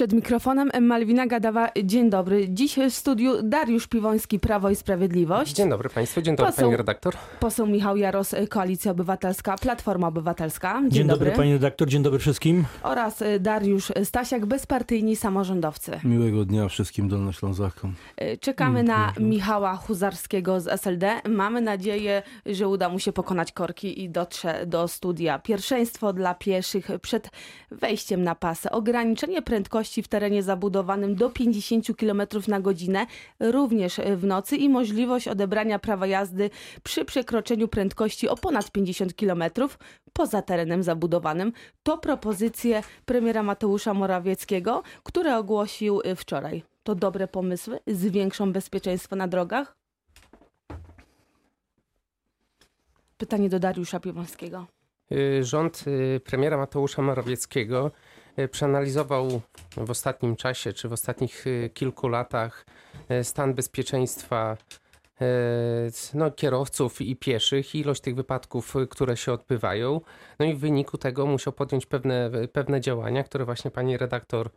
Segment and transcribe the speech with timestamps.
[0.00, 1.68] Przed mikrofonem Malwina Gadawa.
[1.84, 2.48] Dzień dobry.
[2.48, 5.52] Dziś w studiu Dariusz Piwoński, Prawo i Sprawiedliwość.
[5.52, 7.14] Dzień dobry Państwu, dzień dobry Poseł- Pani redaktor.
[7.40, 10.80] Poseł Michał Jaros, Koalicja Obywatelska, Platforma Obywatelska.
[10.82, 12.64] Dzień, Dzień dobry pani redaktor, dzień dobry wszystkim.
[12.82, 16.00] Oraz y, Dariusz Stasiak, bezpartyjni samorządowcy.
[16.04, 17.94] Miłego dnia wszystkim Dolnoślązakom.
[18.22, 21.20] Y, Czekamy na Michała Huzarskiego z SLD.
[21.28, 25.38] Mamy nadzieję, że uda mu się pokonać korki i dotrze do studia.
[25.38, 27.30] Pierwszeństwo dla pieszych przed
[27.70, 28.70] wejściem na pasy.
[28.70, 33.06] Ograniczenie prędkości w terenie zabudowanym do 50 km na godzinę,
[33.40, 36.50] również w nocy i możliwość odebrania prawa jazdy
[36.82, 39.44] przy przekroczeniu prędkości o ponad 50 km
[40.12, 41.52] poza terenem zabudowanym.
[41.82, 46.62] To propozycje premiera Mateusza Morawieckiego, które ogłosił y, wczoraj.
[46.82, 47.78] To dobre pomysły?
[47.86, 49.76] Zwiększą bezpieczeństwo na drogach?
[53.18, 54.66] Pytanie do Dariusza Piwońskiego.
[55.12, 57.90] Y, Rząd y, premiera Mateusza Morawieckiego
[58.50, 59.40] przeanalizował
[59.76, 62.66] w ostatnim czasie, czy w ostatnich y, kilku latach
[63.10, 64.56] y, stan bezpieczeństwa
[66.14, 70.00] no, kierowców i pieszych, ilość tych wypadków, które się odbywają.
[70.38, 74.50] No i w wyniku tego musiał podjąć pewne, pewne działania, które właśnie pani redaktor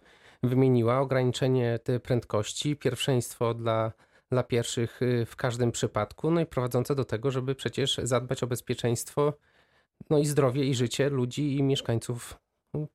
[0.43, 0.99] wymieniła.
[0.99, 3.91] Ograniczenie prędkości, pierwszeństwo dla,
[4.31, 9.33] dla pieszych w każdym przypadku, no i prowadzące do tego, żeby przecież zadbać o bezpieczeństwo
[10.09, 12.39] no i zdrowie i życie ludzi i mieszkańców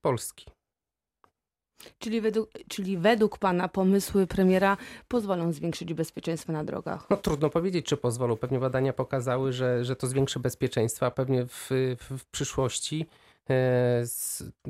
[0.00, 0.57] Polski.
[1.98, 4.76] Czyli według, czyli według pana pomysły premiera
[5.08, 7.06] pozwolą zwiększyć bezpieczeństwo na drogach?
[7.10, 8.36] No trudno powiedzieć, czy pozwolą.
[8.36, 11.68] Pewnie badania pokazały, że, że to zwiększy bezpieczeństwo, a pewnie w,
[11.98, 13.06] w, w przyszłości
[13.50, 14.04] e,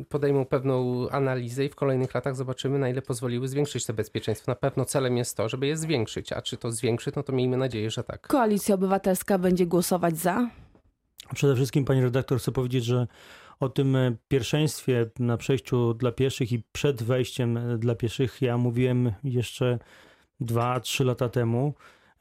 [0.09, 4.51] podejmą pewną analizę i w kolejnych latach zobaczymy, na ile pozwoliły zwiększyć to bezpieczeństwo.
[4.51, 7.57] Na pewno celem jest to, żeby je zwiększyć, a czy to zwiększy, no to miejmy
[7.57, 8.27] nadzieję, że tak.
[8.27, 10.51] Koalicja Obywatelska będzie głosować za?
[11.35, 13.07] Przede wszystkim pani redaktor chcę powiedzieć, że
[13.61, 18.59] o tym e, pierwszeństwie na przejściu dla pieszych i przed wejściem e, dla pieszych ja
[18.59, 19.79] mówiłem jeszcze
[20.41, 21.75] dwa, trzy lata temu.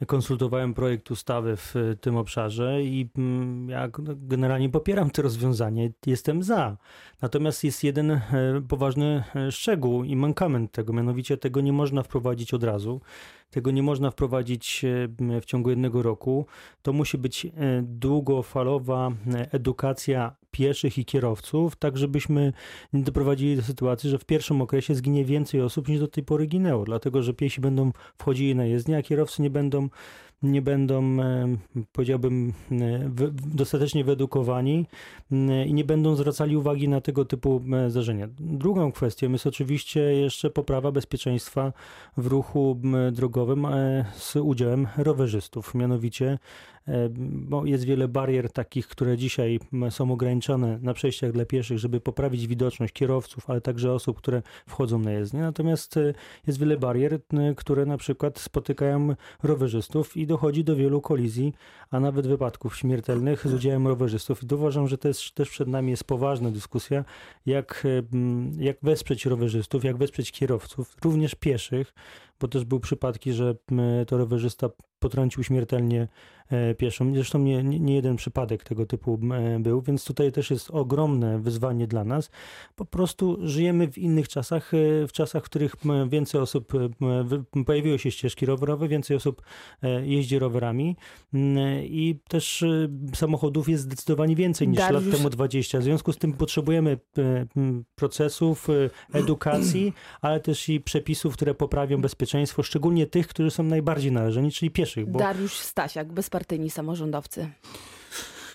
[0.05, 5.91] Konsultowałem projekt ustawy w e, tym obszarze i mm, ja g- generalnie popieram to rozwiązanie,
[6.05, 6.77] jestem za.
[7.21, 8.21] Natomiast jest jeden e,
[8.67, 13.01] poważny e, szczegół i mankament tego, mianowicie tego nie można wprowadzić od razu.
[13.49, 16.45] Tego nie można wprowadzić e, w ciągu jednego roku.
[16.81, 17.47] To musi być
[17.83, 19.11] długofalowa
[19.51, 22.53] edukacja pieszych i kierowców, tak żebyśmy
[22.93, 26.47] nie doprowadzili do sytuacji, że w pierwszym okresie zginie więcej osób niż do tej pory
[26.47, 29.91] ginęło, dlatego że piesi będą wchodzili na jezdnię, a kierowcy nie będą room
[30.43, 31.57] nie będą, e,
[31.91, 33.09] powiedziałbym, e,
[33.45, 34.85] dostatecznie wyedukowani
[35.31, 38.27] e, i nie będą zwracali uwagi na tego typu zdarzenia.
[38.39, 41.73] Drugą kwestią jest oczywiście jeszcze poprawa bezpieczeństwa
[42.17, 42.81] w ruchu
[43.11, 43.67] drogowym
[44.15, 45.75] z udziałem rowerzystów.
[45.75, 46.37] Mianowicie
[47.19, 49.59] bo jest wiele barier takich, które dzisiaj
[49.89, 54.99] są ograniczone na przejściach dla pieszych, żeby poprawić widoczność kierowców, ale także osób, które wchodzą
[54.99, 55.41] na jezdnię.
[55.41, 55.99] Natomiast
[56.47, 57.19] jest wiele barier,
[57.57, 61.53] które na przykład spotykają rowerzystów i dochodzi do wielu kolizji,
[61.91, 64.43] a nawet wypadków śmiertelnych z udziałem rowerzystów.
[64.43, 67.05] I uważam, że też, też przed nami jest poważna dyskusja,
[67.45, 71.93] jak, e, m, jak wesprzeć rowerzystów, jak wesprzeć kierowców, również pieszych,
[72.39, 76.07] bo też były przypadki, że m, to rowerzysta potrącił śmiertelnie
[76.49, 77.13] e, pieszą.
[77.13, 81.87] Zresztą nie, nie, jeden przypadek tego typu m, był, więc tutaj też jest ogromne wyzwanie
[81.87, 82.29] dla nas.
[82.75, 85.75] Po prostu żyjemy w innych czasach, e, w czasach, w których
[86.09, 89.41] więcej osób, e, pojawiły się ścieżki rowerowe, więcej osób
[89.83, 90.95] e, jeździ rowerami
[91.83, 95.79] i też e, samochodów jest zdecydowanie więcej niż Dariusz- lat temu 20.
[95.79, 97.45] W związku z tym potrzebujemy e,
[97.95, 98.73] procesów, e,
[99.13, 102.26] edukacji, ale też i przepisów, które poprawią bezpieczeństwo,
[102.63, 107.49] szczególnie tych, którzy są najbardziej narażeni, czyli pieszych, bo Dariusz Stasiak, bezpartyjni samorządowcy.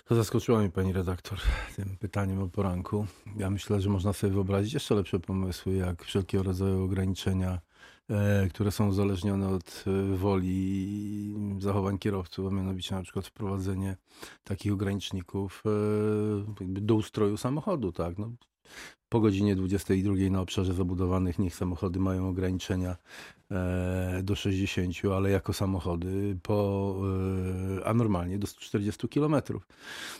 [0.05, 1.39] To zaskoczyła mnie pani redaktor
[1.75, 3.05] tym pytaniem o poranku.
[3.37, 7.59] Ja myślę, że można sobie wyobrazić jeszcze lepsze pomysły, jak wszelkiego rodzaju ograniczenia,
[8.09, 13.97] e, które są uzależnione od e, woli i zachowań kierowców, a mianowicie na przykład wprowadzenie
[14.43, 18.17] takich ograniczników e, do ustroju samochodu, tak?
[18.17, 18.31] No,
[19.09, 22.95] po godzinie 22 na obszarze zabudowanych niech samochody mają ograniczenia
[23.51, 26.95] e, do 60, ale jako samochody po,
[27.79, 29.35] e, a normalnie do 140 km.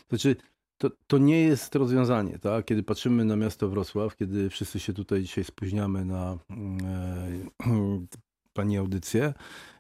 [0.10, 0.36] Znaczy,
[0.78, 2.66] to, to nie jest rozwiązanie, tak?
[2.66, 7.68] Kiedy patrzymy na miasto Wrocław, kiedy wszyscy się tutaj dzisiaj spóźniamy na e,
[8.54, 9.34] pani audycję,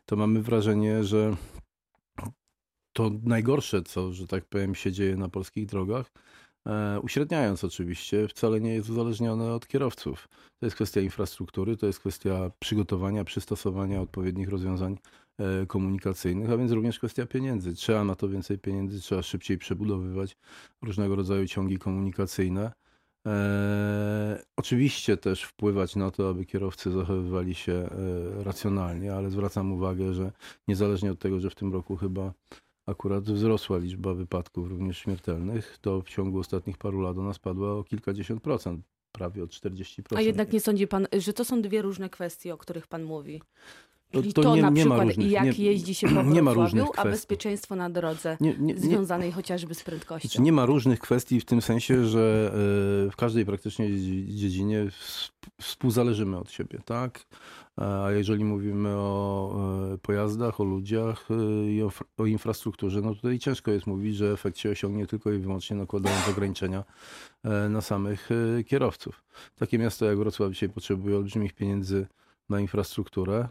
[0.05, 1.35] to mamy wrażenie, że
[2.93, 6.11] to najgorsze, co, że tak powiem, się dzieje na polskich drogach,
[7.01, 10.27] uśredniając oczywiście, wcale nie jest uzależnione od kierowców.
[10.59, 14.97] To jest kwestia infrastruktury, to jest kwestia przygotowania, przystosowania odpowiednich rozwiązań
[15.37, 17.73] e, komunikacyjnych, a więc również kwestia pieniędzy.
[17.75, 20.37] Trzeba na to więcej pieniędzy, trzeba szybciej przebudowywać
[20.81, 22.71] różnego rodzaju ciągi komunikacyjne.
[23.27, 30.13] E, oczywiście też wpływać na to, aby kierowcy zachowywali się e, racjonalnie, ale zwracam uwagę,
[30.13, 30.31] że
[30.67, 32.33] niezależnie od tego, że w tym roku chyba
[32.85, 37.83] akurat wzrosła liczba wypadków również śmiertelnych, to w ciągu ostatnich paru lat ona spadła o
[37.83, 40.17] kilkadziesiąt procent, prawie o 40%.
[40.17, 43.41] A jednak nie sądzi pan, że to są dwie różne kwestie, o których pan mówi?
[44.13, 46.53] To- to to, nie- na nie przykład różnych- jak nie- jeździ się po nie ma
[46.53, 47.09] różnych Wrocławiu, a kwestii.
[47.11, 50.27] bezpieczeństwo na drodze Nie, nie, związanej chociażby z prędkością.
[50.29, 52.51] Znaczy nie ma różnych kwestii w tym sensie, że
[53.07, 55.31] e, w każdej praktycznie dzie- dziedzinie wsp-
[55.61, 57.25] współzależymy od siebie, tak?
[57.77, 59.55] A jeżeli mówimy o
[59.93, 64.31] e, pojazdach, o ludziach e, i o, o infrastrukturze, no tutaj ciężko jest mówić, że
[64.31, 66.83] efekt się osiągnie tylko i wyłącznie nakładając ograniczenia
[67.43, 69.23] e, na samych e, kierowców.
[69.55, 72.07] Takie miasto jak Wrocław dzisiaj potrzebuje olbrzymich pieniędzy
[72.49, 73.47] na infrastrukturę.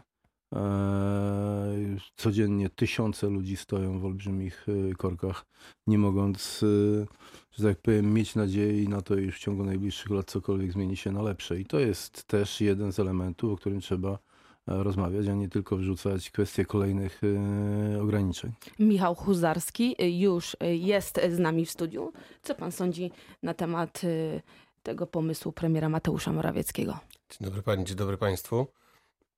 [0.55, 1.73] E,
[2.15, 5.45] Codziennie tysiące ludzi stoją w olbrzymich e, korkach,
[5.87, 7.05] nie mogąc, e,
[7.51, 11.11] że tak powiem, mieć nadziei na to, iż w ciągu najbliższych lat cokolwiek zmieni się
[11.11, 11.59] na lepsze.
[11.59, 14.17] I to jest też jeden z elementów, o którym trzeba e,
[14.65, 18.51] rozmawiać, a nie tylko wrzucać kwestie kolejnych e, ograniczeń.
[18.79, 22.13] Michał Huzarski y, już y, jest z nami w studiu.
[22.43, 23.11] Co pan sądzi
[23.43, 24.41] na temat y,
[24.83, 26.99] tego pomysłu premiera Mateusza Morawieckiego?
[27.29, 28.67] Dzień dobry Pani, dzień dobry Państwu.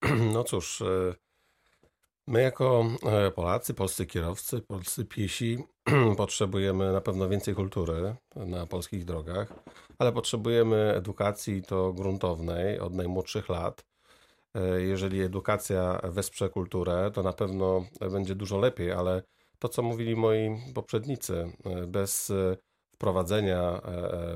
[0.34, 1.16] No cóż, e,
[2.28, 5.64] my jako e, Polacy, polscy kierowcy, polscy piesi
[6.18, 9.54] potrzebujemy na pewno więcej kultury na polskich drogach,
[10.00, 13.86] ale potrzebujemy edukacji to gruntownej od najmłodszych lat.
[14.56, 19.24] E, Jeżeli edukacja wesprze kulturę, to na pewno będzie dużo lepiej, ale
[19.60, 21.52] to, co mówili moi poprzednicy,
[21.88, 22.32] bez
[22.96, 23.82] wprowadzenia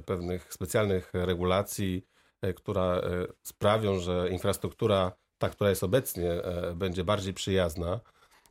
[0.06, 2.06] pewnych specjalnych regulacji,
[2.41, 3.01] e, która e,
[3.44, 8.00] sprawią, że infrastruktura, ta, która jest obecnie, e, będzie bardziej przyjazna,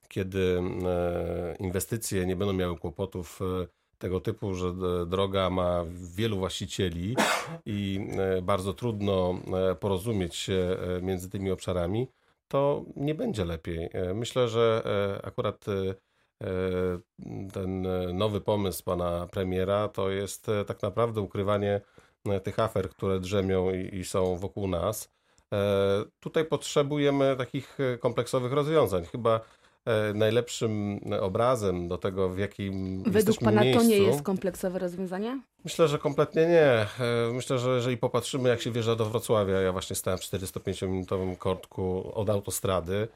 [0.09, 3.67] kiedy e, inwestycje nie będą miały kłopotów e,
[3.99, 4.75] tego typu, że
[5.07, 7.17] droga ma wielu właścicieli
[7.67, 8.01] i
[8.43, 9.41] bardzo trudno
[9.81, 12.09] porozumieć się między tymi obszarami,
[12.49, 13.91] to nie będzie lepiej.
[14.15, 14.83] Myślę, że
[15.23, 15.65] akurat
[17.53, 21.81] ten nowy pomysł pana premiera to jest tak naprawdę ukrywanie
[22.43, 25.18] tych afer, które drzemią i, i są wokół nas.
[25.55, 29.05] E, Tutaj potrzebujemy takich e, kompleksowych rozwiązań.
[29.05, 29.41] Chyba
[29.85, 35.41] e, najlepszym obrazem do tego, w jakim Według pana miejscu, to nie jest kompleksowe rozwiązanie?
[35.65, 36.87] Myślę, że kompletnie nie.
[37.33, 42.13] Myślę, że jeżeli popatrzymy, jak się wjeżdża do Wrocławia, ja właśnie stałem w 45-minutowym kortku
[42.15, 43.09] od autostrady.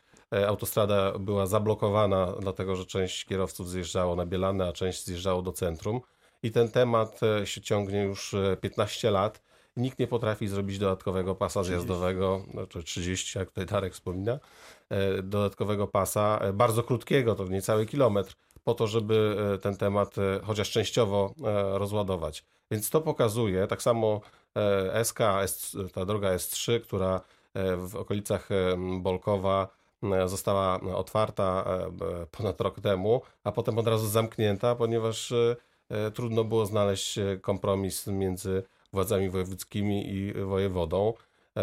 [0.47, 6.01] Autostrada była zablokowana, dlatego że część kierowców zjeżdżało na Bielany, a część zjeżdżało do centrum.
[6.43, 9.43] I ten temat się ciągnie już e, 15 lat.
[9.77, 14.39] Nikt nie potrafi zrobić dodatkowego pasa zjazdowego, znaczy 30, jak tutaj Darek wspomina,
[14.91, 18.35] e, dodatkowego pasa, e, bardzo krótkiego, to niecały kilometr,
[18.65, 20.15] po to, żeby e, ten temat
[20.45, 21.35] chociaż częściowo
[21.73, 22.45] rozładować.
[22.71, 24.21] Więc to pokazuje, tak samo
[25.05, 25.19] SK,
[25.93, 27.21] ta droga S3, która
[27.77, 28.49] w okolicach
[29.01, 29.69] Bolkowa
[30.27, 31.65] została otwarta
[32.31, 35.33] ponad rok temu, a potem od razu zamknięta, ponieważ
[36.15, 41.15] trudno było znaleźć kompromis między władzami wojewódzkimi i wojewodą.
[41.57, 41.63] E,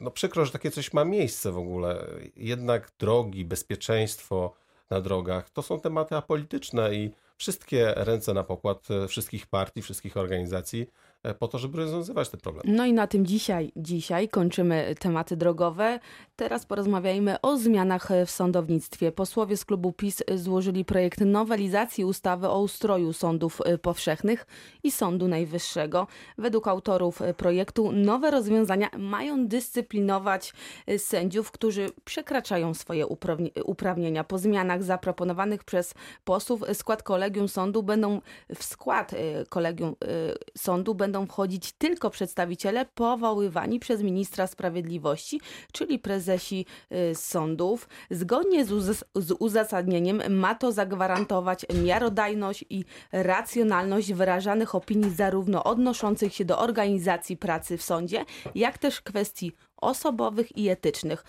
[0.00, 2.06] No przykro, że takie coś ma miejsce w ogóle.
[2.36, 4.54] Jednak drogi, bezpieczeństwo
[4.90, 10.16] na drogach to są tematy apolityczne i wszystkie ręce na pokład e, wszystkich partii, wszystkich
[10.16, 10.86] organizacji
[11.22, 12.76] e, po to, żeby rozwiązywać te problemy.
[12.76, 16.00] No i na tym dzisiaj, dzisiaj kończymy tematy drogowe.
[16.36, 19.12] Teraz porozmawiajmy o zmianach w sądownictwie.
[19.12, 24.46] Posłowie z klubu PiS złożyli projekt nowelizacji ustawy o ustroju sądów powszechnych
[24.82, 26.06] i Sądu Najwyższego.
[26.38, 30.52] Według autorów projektu nowe rozwiązania mają dyscyplinować
[30.98, 34.24] sędziów, którzy przekraczają swoje uprawni- uprawnienia.
[34.24, 38.20] Po zmianach zaproponowanych przez posłów skład kolegium sądu będą
[38.54, 39.16] w skład y,
[39.48, 45.40] kolegium y, sądu będą wchodzić tylko przedstawiciele powoływani przez ministra sprawiedliwości,
[45.72, 47.88] czyli prezesi y, sądów.
[48.10, 56.44] Zgodnie z, z uzasadnieniem ma to zagwarantować miarodajność i racjonalność wyrażanych opinii zarówno odnoszących się
[56.44, 58.24] do organizacji pracy w sądzie,
[58.54, 61.24] jak też kwestii osobowych i etycznych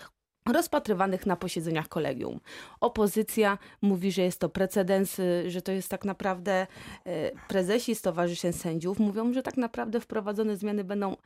[0.52, 2.40] rozpatrywanych na posiedzeniach kolegium.
[2.80, 6.66] Opozycja mówi, że jest to precedens, y, że to jest tak naprawdę
[7.06, 7.10] y,
[7.48, 11.16] prezesi stowarzyszeń sędziów mówią, że tak naprawdę wprowadzone zmiany będą,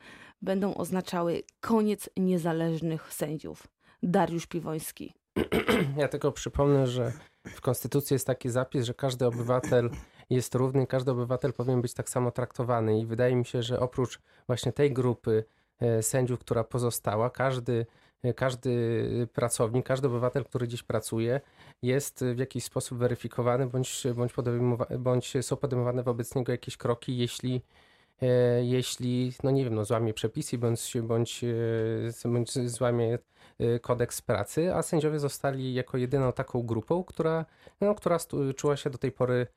[0.41, 3.67] będą oznaczały koniec niezależnych sędziów.
[4.03, 5.13] Dariusz Piwoński.
[5.97, 7.11] Ja tylko przypomnę, że
[7.47, 9.89] w Konstytucji jest taki zapis, że każdy obywatel
[10.29, 14.19] jest równy, każdy obywatel powinien być tak samo traktowany i wydaje mi się, że oprócz
[14.47, 15.43] właśnie tej grupy
[15.79, 17.85] e, sędziów, która pozostała, każdy,
[18.35, 21.41] każdy pracownik, każdy obywatel, który gdzieś pracuje,
[21.81, 24.33] jest w jakiś sposób weryfikowany bądź, bądź,
[24.99, 27.61] bądź są podejmowane wobec niego jakieś kroki, jeśli
[28.61, 31.41] jeśli, no nie wiem, no złamie przepisy bądź, bądź,
[32.25, 33.19] bądź złamie
[33.81, 37.45] kodeks pracy, a sędziowie zostali jako jedyną taką grupą, która,
[37.81, 38.17] no, która
[38.55, 39.47] czuła się do tej pory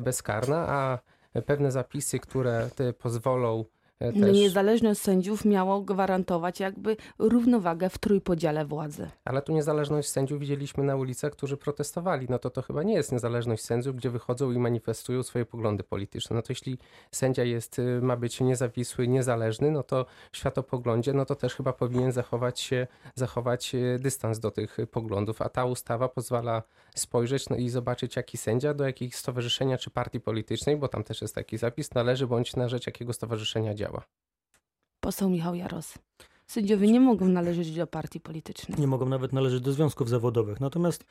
[0.00, 0.98] bezkarna, a
[1.46, 4.32] pewne zapisy, które pozwolą E, też...
[4.32, 9.10] Niezależność sędziów miało gwarantować jakby równowagę w trójpodziale władzy.
[9.24, 12.26] Ale tu niezależność sędziów widzieliśmy na ulicach, którzy protestowali.
[12.30, 16.36] No to to chyba nie jest niezależność sędziów, gdzie wychodzą i manifestują swoje poglądy polityczne.
[16.36, 16.78] No to jeśli
[17.10, 21.72] sędzia jest, y, ma być niezawisły, niezależny, no to w światopoglądzie, no to też chyba
[21.72, 25.42] powinien zachować się, zachować y, dystans do tych poglądów.
[25.42, 26.62] A ta ustawa pozwala
[26.94, 31.22] spojrzeć no i zobaczyć, jaki sędzia do jakiego stowarzyszenia czy partii politycznej, bo tam też
[31.22, 34.02] jest taki zapis, należy bądź na rzecz jakiego stowarzyszenia działa.
[35.00, 35.94] Poseł Michał Jaros.
[36.46, 38.80] Sędziowie nie mogą należeć do partii politycznej.
[38.80, 40.60] Nie mogą nawet należeć do związków zawodowych.
[40.60, 41.04] Natomiast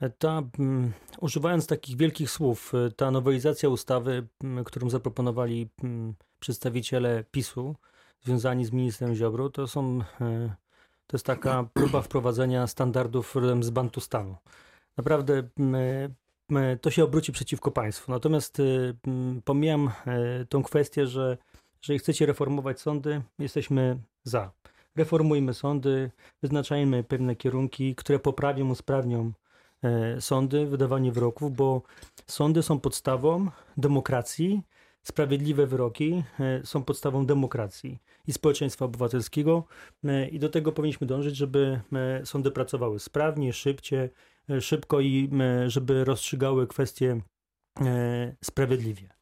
[0.00, 6.14] e, ta, um, używając takich wielkich słów, e, ta nowelizacja ustawy, um, którą zaproponowali um,
[6.40, 7.76] przedstawiciele PiSu
[8.24, 10.54] związani z ministrem Ziobro, to są e,
[11.06, 14.36] to jest taka próba wprowadzenia standardów z Bantustanu.
[14.96, 15.48] Naprawdę
[16.80, 18.12] to się obróci przeciwko państwu.
[18.12, 18.62] Natomiast
[19.44, 19.90] pomijam
[20.48, 21.38] tą kwestię, że
[21.82, 24.52] jeżeli chcecie reformować sądy, jesteśmy za.
[24.96, 26.10] Reformujmy sądy,
[26.42, 29.32] wyznaczajmy pewne kierunki, które poprawią, usprawnią
[29.82, 31.82] e, sądy, wydawanie wyroków, bo
[32.26, 34.62] sądy są podstawą demokracji,
[35.02, 39.64] sprawiedliwe wyroki e, są podstawą demokracji i społeczeństwa obywatelskiego
[40.04, 41.80] e, i do tego powinniśmy dążyć, żeby
[42.24, 44.08] sądy pracowały sprawnie, szybciej,
[44.60, 45.30] szybko i
[45.66, 47.20] żeby rozstrzygały kwestie
[48.44, 49.16] sprawiedliwie.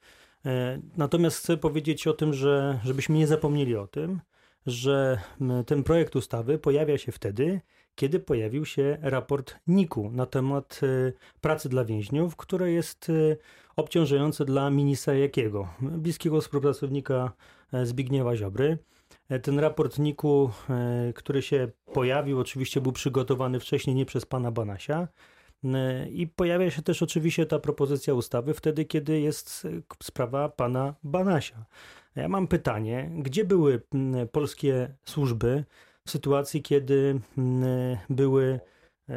[0.46, 4.20] E, natomiast chcę powiedzieć o tym, że żebyśmy nie zapomnieli o tym,
[4.66, 5.18] że
[5.66, 7.60] ten projekt ustawy pojawia się wtedy,
[7.94, 13.36] kiedy pojawił się raport NIK-u na temat e, pracy dla więźniów, które jest e,
[13.76, 17.32] obciążające dla ministra Jakiego, bliskiego współpracownika
[17.82, 18.78] Zbigniewa Ziobry.
[19.42, 20.50] Ten raport NIK-u,
[21.14, 25.08] który się pojawił, oczywiście był przygotowany wcześniej nie przez pana Banasia,
[26.10, 29.66] i pojawia się też oczywiście ta propozycja ustawy wtedy, kiedy jest
[30.02, 31.64] sprawa pana Banasia.
[32.16, 33.82] Ja mam pytanie, gdzie były
[34.32, 35.64] polskie służby
[36.06, 37.20] w sytuacji, kiedy
[38.10, 38.60] były, e,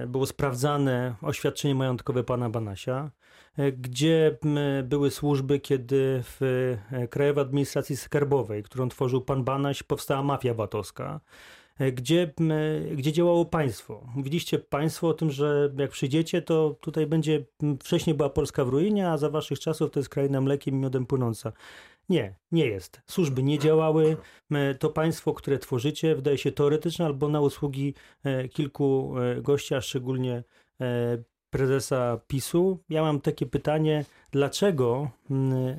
[0.08, 3.12] było sprawdzane oświadczenie majątkowe pana Banasia?
[3.58, 4.38] E, gdzie
[4.84, 6.42] były służby, kiedy w
[6.92, 11.20] e, Krajowej Administracji Skarbowej, którą tworzył pan Banaś, powstała mafia VAT-owska?
[11.80, 12.34] E, gdzie,
[12.96, 14.04] gdzie działało państwo.
[14.16, 17.46] Mówiliście państwo o tym, że jak przyjdziecie, to tutaj będzie,
[17.84, 21.06] wcześniej była Polska w ruinie, a za waszych czasów to jest kraina mlekiem i miodem
[21.06, 21.52] płynąca.
[22.10, 23.02] Nie, nie jest.
[23.06, 24.18] Służby nie działały.
[24.80, 27.94] To państwo, które tworzycie, wydaje się teoretyczne albo na usługi
[28.24, 30.44] e, kilku e, gości, a szczególnie
[31.50, 32.80] prezesa PiSu.
[32.90, 35.10] Ja mam takie pytanie, dlaczego,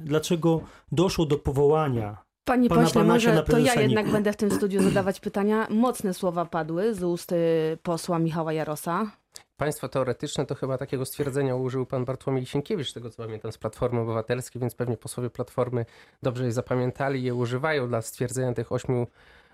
[0.04, 0.60] dlaczego
[0.92, 5.20] doszło do powołania Panie Pana pośle, może to ja jednak będę w tym studiu zadawać
[5.20, 5.66] pytania.
[5.70, 9.10] Mocne słowa padły z ust y, posła Michała Jarosa.
[9.56, 14.00] Państwo teoretyczne to chyba takiego stwierdzenia użył pan Bartłomiej Sienkiewicz, tego co pamiętam, z Platformy
[14.00, 15.86] Obywatelskiej, więc pewnie posłowie Platformy
[16.22, 19.06] dobrze je zapamiętali i je używają dla stwierdzenia tych ośmiu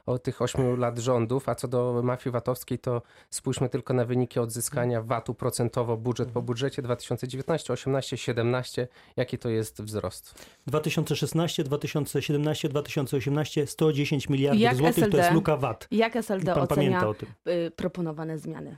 [0.07, 4.41] o tych 8 lat rządów, a co do mafii VAT-owskiej, to spójrzmy tylko na wyniki
[4.41, 10.35] odzyskania VAT-u procentowo, budżet po budżecie 2019, 18, 17, jaki to jest wzrost?
[10.67, 15.89] 2016, 2017, 2018 110 miliardów Jak złotych SLD, to jest luka VAT.
[15.91, 17.05] Jak SLD ocenia
[17.49, 18.77] y, proponowane zmiany?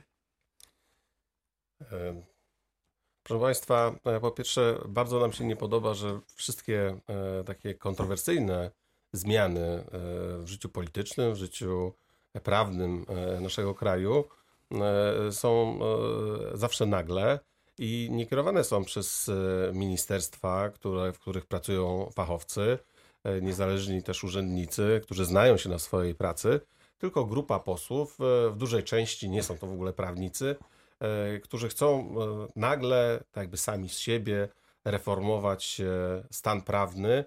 [3.23, 8.71] Proszę Państwa, e, po pierwsze, bardzo nam się nie podoba, że wszystkie e, takie kontrowersyjne
[9.17, 9.83] zmiany e,
[10.37, 11.93] w życiu politycznym, w życiu
[12.43, 14.25] prawnym e, naszego kraju
[14.71, 15.79] e, są
[16.53, 17.39] zawsze nagle
[17.77, 19.31] i nie kierowane są przez
[19.73, 22.77] ministerstwa, które, w których pracują fachowcy,
[23.41, 26.59] niezależni też urzędnicy, którzy znają się na swojej pracy,
[26.97, 28.17] tylko grupa posłów,
[28.51, 30.55] w dużej części nie są to w ogóle prawnicy,
[31.43, 32.15] którzy chcą
[32.55, 34.49] nagle, tak jakby sami z siebie,
[34.85, 35.81] reformować
[36.31, 37.25] stan prawny,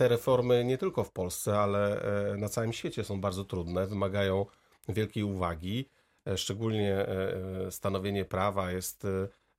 [0.00, 2.02] te reformy nie tylko w Polsce, ale
[2.32, 4.46] e, na całym świecie są bardzo trudne, wymagają
[4.88, 5.88] wielkiej uwagi.
[6.26, 9.06] E, szczególnie e, stanowienie prawa jest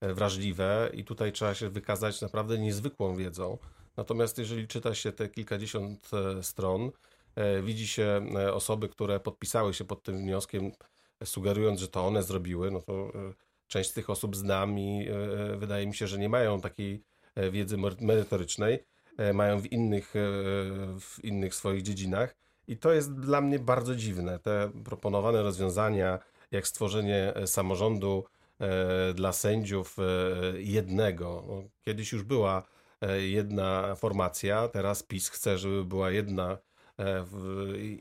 [0.01, 3.57] wrażliwe i tutaj trzeba się wykazać naprawdę niezwykłą wiedzą.
[3.97, 6.91] Natomiast jeżeli czyta się te kilkadziesiąt stron,
[7.63, 10.71] widzi się osoby, które podpisały się pod tym wnioskiem,
[11.23, 13.11] sugerując, że to one zrobiły, no to
[13.67, 15.07] część z tych osób znam i
[15.57, 17.03] wydaje mi się, że nie mają takiej
[17.51, 18.79] wiedzy merytorycznej.
[19.17, 20.19] E, mają w innych, e,
[20.99, 22.35] w innych swoich dziedzinach.
[22.67, 24.39] I to jest dla mnie bardzo dziwne.
[24.39, 26.19] Te proponowane rozwiązania,
[26.51, 28.23] jak stworzenie e, samorządu
[29.15, 29.97] dla sędziów
[30.57, 31.43] jednego.
[31.47, 32.63] No, kiedyś już była
[33.19, 34.67] jedna formacja.
[34.67, 36.57] Teraz PiS chce, żeby była jedna,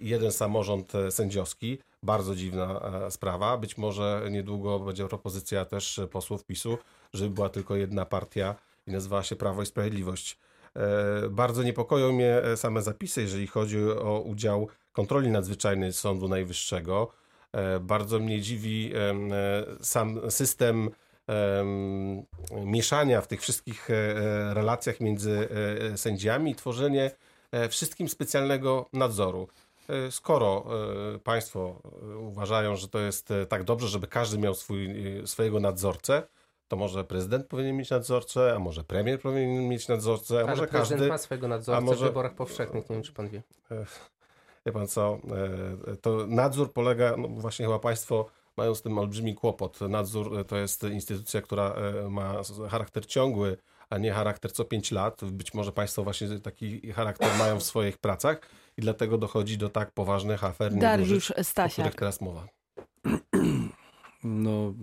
[0.01, 1.79] jeden samorząd sędziowski.
[2.03, 3.57] Bardzo dziwna sprawa.
[3.57, 6.79] Być może niedługo będzie propozycja też posłów PiSu,
[7.13, 8.55] żeby była tylko jedna partia
[8.87, 10.39] i nazywała się Prawo i Sprawiedliwość.
[11.31, 17.13] Bardzo niepokoją mnie same zapisy, jeżeli chodzi o udział kontroli nadzwyczajnej Sądu Najwyższego.
[17.53, 19.15] E, bardzo mnie dziwi e,
[19.85, 20.91] sam system
[22.65, 25.49] mieszania w tych wszystkich e, relacjach między
[25.97, 27.11] sędziami i tworzenie
[27.69, 29.49] wszystkim specjalnego nadzoru.
[30.11, 30.65] Skoro
[31.25, 31.83] państwo
[32.21, 34.89] uważają, że to jest tak dobrze, żeby każdy miał swój,
[35.27, 36.23] swojego nadzorcę,
[36.71, 40.67] to może prezydent powinien mieć nadzorcę, a może premier powinien mieć nadzorcę, a Ale może
[40.67, 41.09] prezydent każdy.
[41.09, 43.43] ma swojego nadzorcę a może- w wyborach powszechnych, nie wiem czy pan wie.
[44.67, 45.19] Wie pan co,
[45.93, 49.81] e, to nadzór polega, no właśnie chyba państwo mają z tym olbrzymi kłopot.
[49.81, 52.35] Nadzór e, to jest instytucja, która e, ma
[52.71, 53.57] charakter ciągły,
[53.91, 55.25] a nie charakter co 5 lat.
[55.25, 58.41] Być może państwo właśnie taki charakter mają w swoich pracach
[58.77, 61.95] i dlatego dochodzi do tak poważnych afer, Dariusz niedużyć, o których Stasiak.
[61.95, 62.47] teraz mowa.
[64.25, 64.75] No,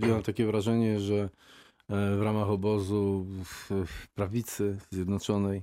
[0.00, 1.28] ja mam takie wrażenie, że
[1.88, 5.62] e, w ramach obozu w, w prawicy zjednoczonej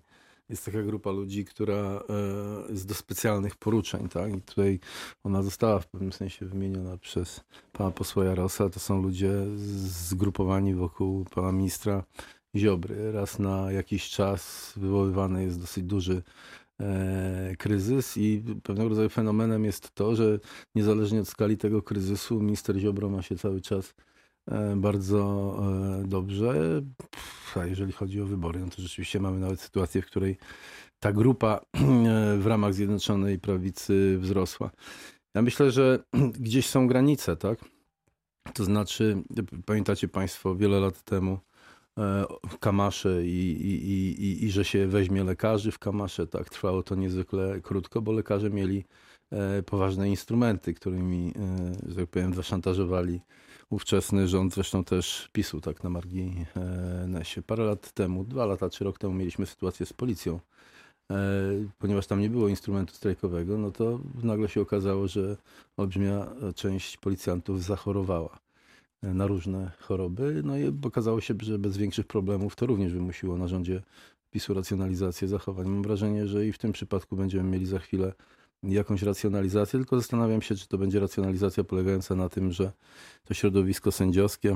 [0.50, 4.36] jest taka grupa ludzi, która e, jest do specjalnych poruczeń, tak?
[4.36, 4.80] I tutaj
[5.24, 8.70] ona została w pewnym sensie wymieniona przez pana posła Jarosa.
[8.70, 9.32] To są ludzie
[9.88, 12.04] zgrupowani wokół pana ministra
[12.56, 13.12] Ziobry.
[13.12, 16.24] Raz na jakiś czas wywoływany jest dosyć duży
[17.58, 20.39] kryzys i pewnego rodzaju fenomenem jest to, że
[20.75, 23.94] niezależnie od skali tego kryzysu, minister Ziobro ma się cały czas
[24.48, 25.55] e, bardzo
[26.03, 26.82] e, dobrze.
[27.55, 30.38] A jeżeli chodzi o wybory, no to rzeczywiście mamy nawet sytuację, w której
[31.00, 34.72] ta grupa e, w ramach Zjednoczonej Prawicy wzrosła.
[35.36, 36.03] Ja myślę, że
[36.39, 37.60] gdzieś są granice, tak?
[38.53, 39.24] To znaczy,
[39.65, 41.55] pamiętacie Państwo wiele lat temu e,
[42.60, 43.92] Kamasze i, i,
[44.24, 46.50] i, i, że się weźmie lekarzy w Kamasze, tak?
[46.50, 48.86] Trwało to niezwykle krótko, bo lekarze mieli
[49.32, 51.34] e, poważne instrumenty, którymi,
[51.86, 53.22] e, że tak powiem, zaszantażowali
[53.70, 57.42] ówczesny rząd, zresztą też PiSu, tak na marginesie.
[57.48, 60.40] Parę lat temu, dwa lata czy rok temu mieliśmy sytuację z policją,
[61.12, 61.16] e,
[61.77, 65.38] ponieważ tam nie było instrumentu strajkowego, no to nagle się okazało, że
[65.77, 68.45] olbrzymia część policjantów zachorowała e,
[69.03, 73.48] na różne choroby, no i okazało się, że bez większych problemów to również wymusiło na
[73.48, 73.81] rządzie
[74.31, 75.68] PiSu racjonalizację zachowań.
[75.68, 78.14] Mam wrażenie, że i w tym przypadku będziemy mieli za chwilę
[78.64, 82.72] jakąś racjonalizację, tylko zastanawiam się, czy to będzie racjonalizacja polegająca na tym, że
[83.24, 84.55] to środowisko sędziowskie,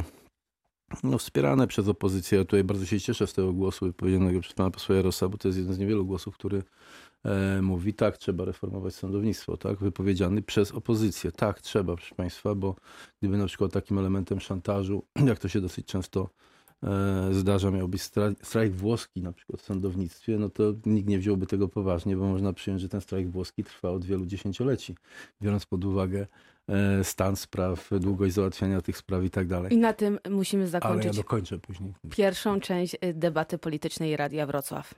[1.03, 4.71] no, wspierane przez opozycję, ja tutaj bardzo się cieszę z tego głosu wypowiedzianego przez pana
[4.71, 6.63] posła Jarosa, bo to jest jeden z niewielu głosów, który
[7.23, 11.31] e, mówi, tak, trzeba reformować sądownictwo, tak, wypowiedziany przez opozycję.
[11.31, 12.75] Tak, trzeba, proszę państwa, bo
[13.19, 16.29] gdyby na przykład takim elementem szantażu, jak to się dosyć często
[16.83, 18.01] e, zdarza, miał być
[18.41, 22.53] strajk, włoski na przykład w sądownictwie, no to nikt nie wziąłby tego poważnie, bo można
[22.53, 24.95] przyjąć, że ten strajk włoski trwa od wielu dziesięcioleci,
[25.41, 26.27] biorąc pod uwagę
[27.03, 29.73] stan spraw, długość załatwiania tych spraw i tak dalej.
[29.73, 31.93] I na tym musimy Ale ja zakończyć dokończę później.
[32.09, 34.93] pierwszą część y, debaty politycznej Radia Wrocław.